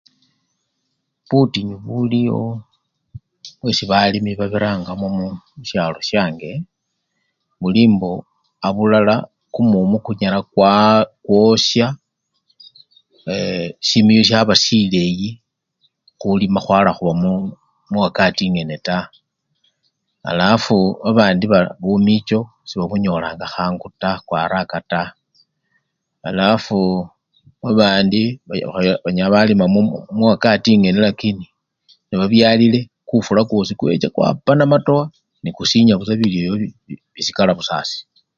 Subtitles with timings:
[1.27, 2.41] Butinyu buliwo
[3.59, 5.07] bwesi balimi babirangamo
[5.57, 6.49] musyalo syange,
[7.61, 8.11] buli mbo
[8.67, 9.15] abulala
[9.53, 10.97] kumumu kunyala kwaa!
[11.25, 11.87] kwosya
[13.35, 13.67] ee!
[13.87, 15.29] simiyu syaba sileyi,
[16.19, 17.13] khulima khwala khuba
[17.91, 19.05] muwakati engene taa
[20.31, 21.59] alafu babandi ba!
[21.81, 25.11] bumicho sebabunyolanga khangu taa "kwa araka" taa,
[26.29, 26.77] alafu
[27.63, 28.21] babandi
[29.03, 29.65] banyala balima
[30.19, 31.43] muwakati engene lakini
[33.09, 35.03] kufula kwosi kwecha kwapa namatokho
[35.43, 36.13] nekusinya ba!
[36.19, 36.67] bilyo ebyo
[37.13, 38.03] bisikala busa asii.